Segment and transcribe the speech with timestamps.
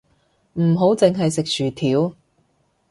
[0.53, 2.15] 唔好淨係食薯條